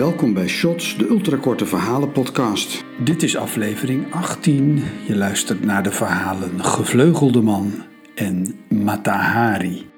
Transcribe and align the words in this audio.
Welkom 0.00 0.34
bij 0.34 0.48
Shots, 0.48 0.96
de 0.96 1.08
ultrakorte 1.08 1.66
verhalenpodcast. 1.66 2.84
Dit 3.04 3.22
is 3.22 3.36
aflevering 3.36 4.12
18. 4.12 4.82
Je 5.06 5.16
luistert 5.16 5.64
naar 5.64 5.82
de 5.82 5.90
verhalen 5.90 6.64
Gevleugelde 6.64 7.40
Man 7.40 7.72
en 8.14 8.58
Matahari. 8.68 9.90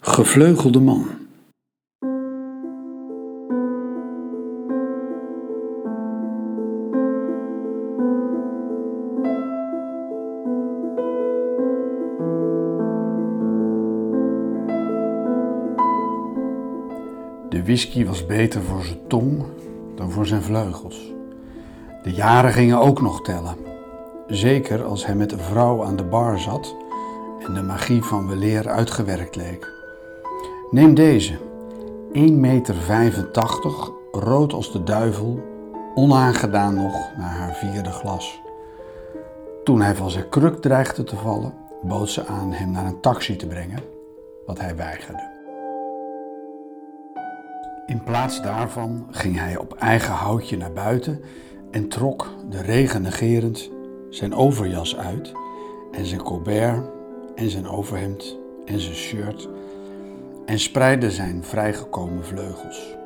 Gevleugelde 0.00 0.80
Man. 0.80 1.21
De 17.52 17.62
whisky 17.62 18.06
was 18.06 18.26
beter 18.26 18.62
voor 18.62 18.82
zijn 18.82 19.06
tong 19.08 19.44
dan 19.94 20.10
voor 20.10 20.26
zijn 20.26 20.42
vleugels. 20.42 21.12
De 22.02 22.12
jaren 22.12 22.52
gingen 22.52 22.78
ook 22.78 23.00
nog 23.00 23.22
tellen. 23.22 23.56
Zeker 24.26 24.84
als 24.84 25.06
hij 25.06 25.14
met 25.14 25.32
een 25.32 25.38
vrouw 25.38 25.84
aan 25.84 25.96
de 25.96 26.04
bar 26.04 26.38
zat 26.38 26.76
en 27.46 27.54
de 27.54 27.62
magie 27.62 28.02
van 28.02 28.28
weleer 28.28 28.68
uitgewerkt 28.68 29.36
leek. 29.36 29.72
Neem 30.70 30.94
deze, 30.94 31.38
1,85 32.12 32.14
meter, 32.34 32.76
rood 34.12 34.52
als 34.52 34.72
de 34.72 34.82
duivel, 34.82 35.40
onaangedaan 35.94 36.74
nog 36.74 37.10
naar 37.16 37.36
haar 37.36 37.54
vierde 37.54 37.90
glas. 37.90 38.40
Toen 39.64 39.80
hij 39.80 39.94
van 39.94 40.10
zijn 40.10 40.28
kruk 40.28 40.60
dreigde 40.60 41.04
te 41.04 41.16
vallen, 41.16 41.54
bood 41.82 42.10
ze 42.10 42.26
aan 42.26 42.52
hem 42.52 42.70
naar 42.70 42.86
een 42.86 43.00
taxi 43.00 43.36
te 43.36 43.46
brengen, 43.46 43.80
wat 44.46 44.60
hij 44.60 44.76
weigerde. 44.76 45.31
In 47.92 48.02
plaats 48.02 48.42
daarvan 48.42 49.06
ging 49.10 49.38
hij 49.38 49.56
op 49.56 49.74
eigen 49.74 50.14
houtje 50.14 50.56
naar 50.56 50.72
buiten 50.72 51.20
en 51.70 51.88
trok, 51.88 52.30
de 52.50 52.62
regen 52.62 53.02
negerend, 53.02 53.70
zijn 54.10 54.34
overjas 54.34 54.96
uit 54.96 55.32
en 55.90 56.06
zijn 56.06 56.22
colbert 56.22 56.84
en 57.34 57.50
zijn 57.50 57.68
overhemd 57.68 58.38
en 58.64 58.80
zijn 58.80 58.94
shirt 58.94 59.48
en 60.46 60.58
spreidde 60.58 61.10
zijn 61.10 61.44
vrijgekomen 61.44 62.24
vleugels. 62.24 62.96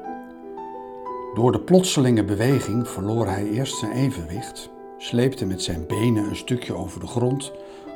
Door 1.34 1.52
de 1.52 1.60
plotselinge 1.60 2.24
beweging 2.24 2.88
verloor 2.88 3.26
hij 3.26 3.44
eerst 3.44 3.78
zijn 3.78 3.92
evenwicht, 3.92 4.70
sleepte 4.98 5.46
met 5.46 5.62
zijn 5.62 5.86
benen 5.86 6.24
een 6.28 6.36
stukje 6.36 6.74
over 6.74 7.00
de 7.00 7.06
grond, 7.06 7.52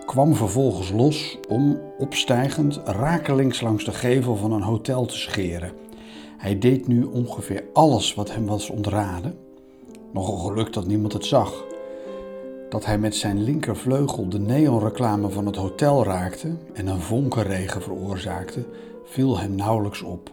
kwam 0.06 0.34
vervolgens 0.34 0.90
los 0.90 1.38
om, 1.48 1.80
opstijgend, 1.98 2.80
rakelings 2.84 3.60
langs 3.60 3.84
de 3.84 3.92
gevel 3.92 4.36
van 4.36 4.52
een 4.52 4.62
hotel 4.62 5.06
te 5.06 5.16
scheren 5.16 5.88
hij 6.40 6.58
deed 6.58 6.86
nu 6.86 7.04
ongeveer 7.04 7.64
alles 7.72 8.14
wat 8.14 8.34
hem 8.34 8.46
was 8.46 8.70
ontraden. 8.70 9.38
Nogal 10.12 10.36
geluk 10.36 10.72
dat 10.72 10.86
niemand 10.86 11.12
het 11.12 11.24
zag. 11.24 11.64
Dat 12.68 12.84
hij 12.84 12.98
met 12.98 13.14
zijn 13.14 13.42
linkervleugel 13.42 14.28
de 14.28 14.38
neonreclame 14.38 15.28
van 15.28 15.46
het 15.46 15.56
hotel 15.56 16.04
raakte 16.04 16.56
en 16.72 16.86
een 16.86 17.00
vonkenregen 17.00 17.82
veroorzaakte, 17.82 18.64
viel 19.04 19.38
hem 19.38 19.54
nauwelijks 19.54 20.02
op. 20.02 20.30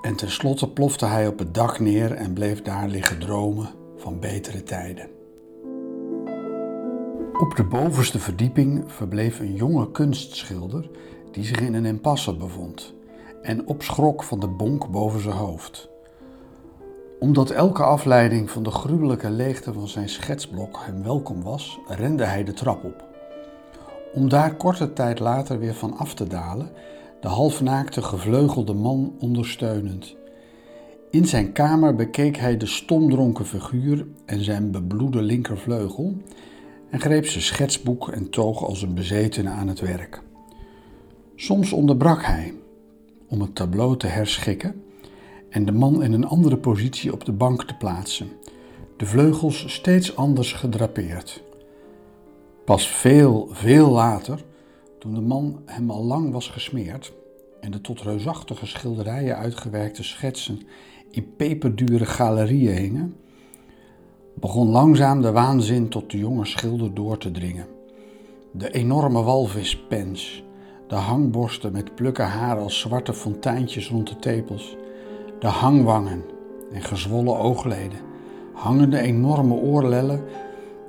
En 0.00 0.16
tenslotte 0.16 0.68
plofte 0.68 1.06
hij 1.06 1.26
op 1.26 1.38
het 1.38 1.54
dak 1.54 1.80
neer 1.80 2.12
en 2.12 2.32
bleef 2.32 2.62
daar 2.62 2.88
liggen 2.88 3.18
dromen 3.18 3.68
van 3.96 4.18
betere 4.18 4.62
tijden. 4.62 5.08
Op 7.38 7.56
de 7.56 7.64
bovenste 7.64 8.18
verdieping 8.18 8.84
verbleef 8.86 9.40
een 9.40 9.54
jonge 9.54 9.90
kunstschilder 9.90 10.90
die 11.30 11.44
zich 11.44 11.60
in 11.60 11.74
een 11.74 11.86
impasse 11.86 12.36
bevond 12.36 12.94
en 13.42 13.66
opschrok 13.66 14.22
van 14.22 14.40
de 14.40 14.48
bonk 14.48 14.90
boven 14.90 15.20
zijn 15.20 15.36
hoofd. 15.36 15.88
Omdat 17.20 17.50
elke 17.50 17.82
afleiding 17.82 18.50
van 18.50 18.62
de 18.62 18.70
gruwelijke 18.70 19.30
leegte 19.30 19.72
van 19.72 19.88
zijn 19.88 20.08
schetsblok 20.08 20.78
hem 20.80 21.02
welkom 21.02 21.42
was, 21.42 21.78
rende 21.86 22.24
hij 22.24 22.44
de 22.44 22.52
trap 22.52 22.84
op. 22.84 23.04
Om 24.14 24.28
daar 24.28 24.56
korte 24.56 24.92
tijd 24.92 25.18
later 25.18 25.58
weer 25.58 25.74
van 25.74 25.96
af 25.96 26.14
te 26.14 26.26
dalen, 26.26 26.70
de 27.20 27.28
halfnaakte 27.28 28.02
gevleugelde 28.02 28.74
man 28.74 29.14
ondersteunend. 29.20 30.16
In 31.10 31.26
zijn 31.26 31.52
kamer 31.52 31.94
bekeek 31.94 32.36
hij 32.36 32.56
de 32.56 32.66
stomdronken 32.66 33.46
figuur 33.46 34.06
en 34.26 34.44
zijn 34.44 34.70
bebloede 34.70 35.22
linkervleugel 35.22 36.16
en 36.90 37.00
greep 37.00 37.26
zijn 37.26 37.42
schetsboek 37.42 38.08
en 38.08 38.30
toog 38.30 38.64
als 38.64 38.82
een 38.82 38.94
bezetene 38.94 39.50
aan 39.50 39.68
het 39.68 39.80
werk. 39.80 40.22
Soms 41.36 41.72
onderbrak 41.72 42.22
hij, 42.22 42.54
om 43.32 43.40
het 43.40 43.54
tableau 43.54 43.96
te 43.96 44.06
herschikken 44.06 44.82
en 45.48 45.64
de 45.64 45.72
man 45.72 46.02
in 46.02 46.12
een 46.12 46.26
andere 46.26 46.56
positie 46.56 47.12
op 47.12 47.24
de 47.24 47.32
bank 47.32 47.64
te 47.64 47.74
plaatsen, 47.76 48.28
de 48.96 49.06
vleugels 49.06 49.72
steeds 49.72 50.16
anders 50.16 50.52
gedrapeerd. 50.52 51.42
Pas 52.64 52.88
veel, 52.88 53.48
veel 53.50 53.90
later, 53.90 54.44
toen 54.98 55.14
de 55.14 55.20
man 55.20 55.62
hem 55.66 55.90
al 55.90 56.04
lang 56.04 56.32
was 56.32 56.48
gesmeerd 56.48 57.12
en 57.60 57.70
de 57.70 57.80
tot 57.80 58.00
reusachtige 58.00 58.66
schilderijen 58.66 59.36
uitgewerkte 59.36 60.02
schetsen 60.02 60.60
in 61.10 61.36
peperdure 61.36 62.04
galerieën 62.04 62.76
hingen, 62.76 63.16
begon 64.34 64.68
langzaam 64.68 65.22
de 65.22 65.32
waanzin 65.32 65.88
tot 65.88 66.10
de 66.10 66.18
jonge 66.18 66.44
schilder 66.44 66.94
door 66.94 67.18
te 67.18 67.30
dringen. 67.30 67.66
De 68.52 68.70
enorme 68.70 69.22
walvispens, 69.22 70.44
de 70.92 70.98
hangborsten 70.98 71.72
met 71.72 71.94
plukken 71.94 72.26
haar 72.26 72.58
als 72.58 72.80
zwarte 72.80 73.12
fonteintjes 73.12 73.88
rond 73.88 74.08
de 74.08 74.16
tepels, 74.16 74.76
de 75.38 75.46
hangwangen 75.46 76.22
en 76.72 76.82
gezwollen 76.82 77.38
oogleden, 77.38 77.98
hangende 78.52 78.98
enorme 78.98 79.54
oorlellen, 79.54 80.24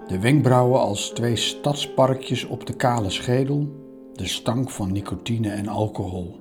de 0.08 0.20
wenkbrauwen 0.20 0.80
als 0.80 1.10
twee 1.10 1.36
stadsparkjes 1.36 2.46
op 2.46 2.66
de 2.66 2.74
kale 2.74 3.10
schedel, 3.10 3.68
de 4.14 4.28
stank 4.28 4.70
van 4.70 4.92
nicotine 4.92 5.50
en 5.50 5.68
alcohol, 5.68 6.40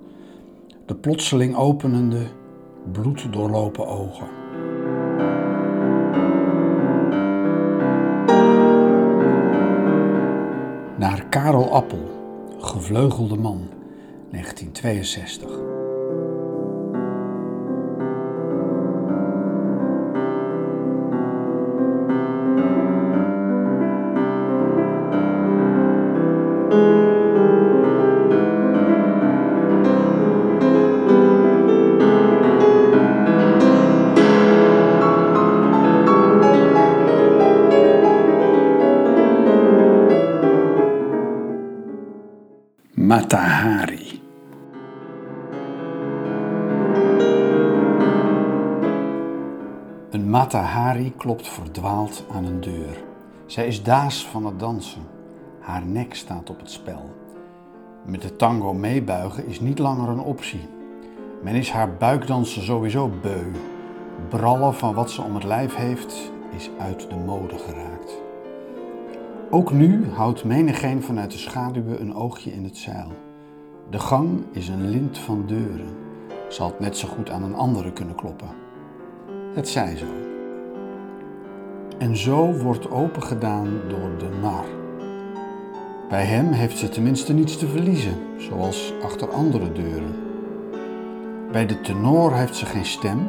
de 0.87 0.95
plotseling 0.95 1.57
openende, 1.57 2.27
bloeddoorlopen 2.93 3.87
ogen. 3.87 4.29
Naar 10.99 11.27
Karel 11.29 11.73
Appel 11.73 12.22
Gevleugelde 12.63 13.37
man, 13.37 13.69
1962. 14.33 15.82
Matahari. 43.23 44.23
Een 50.11 50.31
Matahari 50.31 51.13
klopt 51.17 51.49
verdwaald 51.49 52.25
aan 52.33 52.45
een 52.45 52.61
deur. 52.61 53.05
Zij 53.47 53.67
is 53.67 53.83
daas 53.83 54.27
van 54.27 54.47
het 54.47 54.59
dansen. 54.59 55.03
Haar 55.61 55.87
nek 55.87 56.15
staat 56.15 56.51
op 56.51 56.59
het 56.59 56.71
spel. 56.71 57.11
Met 58.05 58.23
de 58.23 58.37
tango 58.37 58.73
meebuigen 58.75 59.47
is 59.47 59.61
niet 59.61 59.79
langer 59.79 60.09
een 60.09 60.21
optie. 60.21 60.69
Men 61.43 61.55
is 61.55 61.71
haar 61.71 61.97
buikdansen 61.97 62.63
sowieso 62.63 63.11
beu. 63.23 63.51
Brallen 64.29 64.75
van 64.75 64.95
wat 64.95 65.11
ze 65.11 65.23
om 65.23 65.35
het 65.35 65.45
lijf 65.45 65.75
heeft 65.75 66.33
is 66.57 66.71
uit 66.79 67.11
de 67.11 67.17
mode 67.17 67.59
geraakt. 67.59 68.32
Ook 69.55 69.73
nu 69.73 70.09
houdt 70.09 70.45
menigeen 70.45 71.03
vanuit 71.03 71.31
de 71.31 71.39
schaduwen 71.39 72.01
een 72.01 72.15
oogje 72.15 72.53
in 72.53 72.65
het 72.65 72.77
zeil. 72.77 73.13
De 73.91 73.99
gang 73.99 74.45
is 74.53 74.69
een 74.69 74.91
lint 74.91 75.19
van 75.19 75.45
deuren. 75.47 75.97
Zal 76.49 76.67
het 76.67 76.81
net 76.81 76.97
zo 76.97 77.09
goed 77.09 77.31
aan 77.31 77.43
een 77.43 77.55
andere 77.55 77.93
kunnen 77.93 78.15
kloppen. 78.15 78.49
Het 79.55 79.69
zij 79.69 79.97
zo. 79.97 80.07
En 81.99 82.17
zo 82.17 82.53
wordt 82.53 82.91
opengedaan 82.91 83.69
door 83.89 84.19
de 84.19 84.29
nar. 84.41 84.65
Bij 86.09 86.25
hem 86.25 86.53
heeft 86.53 86.79
ze 86.79 86.89
tenminste 86.89 87.33
niets 87.33 87.57
te 87.57 87.69
verliezen, 87.69 88.17
zoals 88.37 88.93
achter 89.03 89.31
andere 89.31 89.73
deuren. 89.73 90.15
Bij 91.51 91.67
de 91.67 91.81
tenor 91.81 92.35
heeft 92.35 92.57
ze 92.57 92.67
geen 92.67 92.87
stem. 92.87 93.29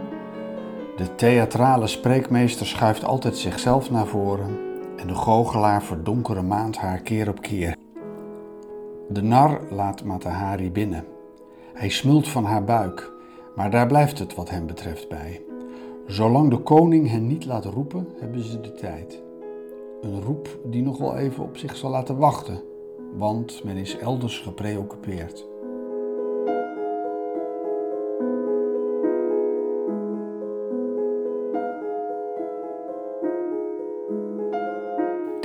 De 0.96 1.16
theatrale 1.16 1.88
spreekmeester 1.88 2.66
schuift 2.66 3.04
altijd 3.04 3.38
zichzelf 3.38 3.92
naar 3.92 4.08
voren 4.08 4.72
en 4.98 5.08
de 5.08 5.16
goochelaar 5.16 5.84
verdonkere 5.84 6.42
maand 6.42 6.78
haar 6.78 7.00
keer 7.00 7.30
op 7.30 7.42
keer. 7.42 7.76
De 9.10 9.22
nar 9.22 9.62
laat 9.70 10.04
Matahari 10.04 10.72
binnen. 10.72 11.06
Hij 11.74 11.90
smult 11.90 12.28
van 12.28 12.44
haar 12.44 12.64
buik, 12.64 13.12
Maar 13.56 13.72
daar 13.72 13.88
blijft 13.88 14.20
het 14.20 14.36
wat 14.36 14.50
hem 14.50 14.66
betreft 14.66 15.10
bij. 15.10 15.42
Zolang 16.08 16.50
de 16.50 16.58
koning 16.58 17.10
hen 17.10 17.28
niet 17.28 17.46
laat 17.46 17.66
roepen, 17.66 18.08
hebben 18.20 18.44
ze 18.44 18.62
de 18.62 18.72
tijd. 18.72 19.22
Een 20.02 20.22
roep 20.22 20.60
die 20.66 20.82
nog 20.82 20.98
wel 20.98 21.18
even 21.18 21.44
op 21.44 21.58
zich 21.58 21.76
zal 21.76 21.90
laten 21.90 22.18
wachten, 22.18 22.62
want 23.18 23.64
men 23.64 23.78
is 23.78 23.98
elders 23.98 24.40
gepreoccupeerd. 24.40 25.48